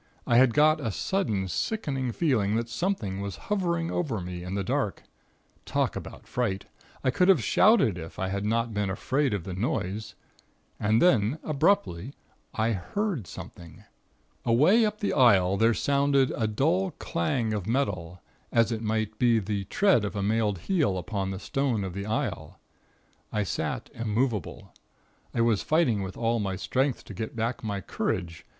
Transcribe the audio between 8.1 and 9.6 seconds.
I had not been afraid of the